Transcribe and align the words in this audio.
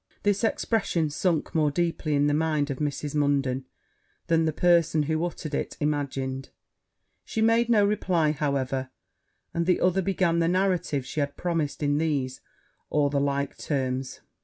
This 0.23 0.43
expression 0.43 1.11
sunk 1.11 1.53
more 1.53 1.69
deeply 1.69 2.15
in 2.15 2.25
the 2.25 2.33
mind 2.33 2.71
of 2.71 2.79
Mrs. 2.79 3.13
Munden 3.13 3.65
than 4.25 4.45
the 4.45 4.51
person 4.51 5.03
who 5.03 5.23
uttered 5.23 5.53
it 5.53 5.77
imagined: 5.79 6.49
she 7.23 7.39
made 7.39 7.69
no 7.69 7.85
reply, 7.85 8.31
however; 8.31 8.89
and 9.53 9.67
the 9.67 9.79
other 9.79 10.01
began 10.01 10.39
the 10.39 10.47
narrative 10.47 11.05
she 11.05 11.19
had 11.19 11.37
promised 11.37 11.83
in 11.83 11.99
these 11.99 12.41
or 12.89 13.11
the 13.11 13.21
like 13.21 13.57
terms. 13.59 14.21